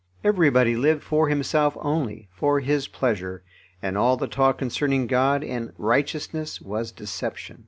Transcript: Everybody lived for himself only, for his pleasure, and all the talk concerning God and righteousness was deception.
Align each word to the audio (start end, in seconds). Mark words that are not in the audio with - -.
Everybody 0.23 0.75
lived 0.75 1.03
for 1.03 1.29
himself 1.29 1.77
only, 1.79 2.27
for 2.33 2.59
his 2.59 2.87
pleasure, 2.87 3.43
and 3.83 3.95
all 3.95 4.17
the 4.17 4.25
talk 4.25 4.57
concerning 4.57 5.05
God 5.05 5.43
and 5.43 5.73
righteousness 5.77 6.59
was 6.59 6.91
deception. 6.91 7.59